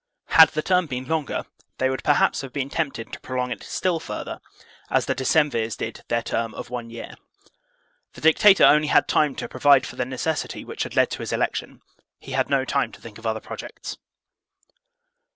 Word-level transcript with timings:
Had 0.29 0.49
the 0.49 0.63
term 0.63 0.87
been 0.87 1.05
longer, 1.05 1.43
they 1.77 1.87
would 1.87 2.03
perhaps 2.03 2.41
have 2.41 2.51
been 2.51 2.71
tempted 2.71 3.13
to 3.13 3.19
prolong 3.19 3.51
it 3.51 3.61
still 3.61 3.99
further, 3.99 4.39
as 4.89 5.05
the 5.05 5.13
Decemvirs 5.13 5.77
did 5.77 6.03
their 6.07 6.23
term 6.23 6.55
of 6.55 6.71
one 6.71 6.89
year. 6.89 7.13
The 8.13 8.21
dictator 8.21 8.65
only 8.65 8.87
had 8.87 9.07
time 9.07 9.35
to 9.35 9.47
provide 9.47 9.85
for 9.85 9.97
the 9.97 10.05
necessity 10.05 10.65
which 10.65 10.81
had 10.81 10.95
led 10.95 11.11
to 11.11 11.19
his 11.19 11.31
election; 11.31 11.83
he 12.17 12.31
had 12.31 12.49
no 12.49 12.65
time 12.65 12.91
to 12.93 12.99
think 12.99 13.19
of 13.19 13.27
other 13.27 13.39
projects. 13.39 13.99